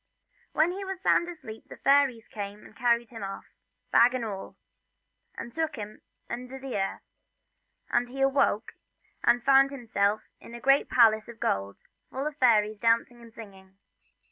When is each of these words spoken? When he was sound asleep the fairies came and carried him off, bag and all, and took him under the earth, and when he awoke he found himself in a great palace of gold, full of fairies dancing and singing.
When 0.53 0.71
he 0.71 0.83
was 0.83 0.99
sound 0.99 1.29
asleep 1.29 1.67
the 1.69 1.77
fairies 1.77 2.27
came 2.27 2.65
and 2.65 2.75
carried 2.75 3.11
him 3.11 3.21
off, 3.21 3.45
bag 3.91 4.15
and 4.15 4.25
all, 4.25 4.57
and 5.35 5.53
took 5.53 5.75
him 5.75 6.01
under 6.27 6.57
the 6.57 6.75
earth, 6.75 7.03
and 7.91 8.07
when 8.07 8.15
he 8.17 8.21
awoke 8.23 8.73
he 9.23 9.37
found 9.41 9.69
himself 9.69 10.23
in 10.39 10.55
a 10.55 10.59
great 10.59 10.89
palace 10.89 11.27
of 11.27 11.39
gold, 11.39 11.83
full 12.09 12.25
of 12.25 12.35
fairies 12.37 12.79
dancing 12.79 13.21
and 13.21 13.31
singing. 13.31 13.77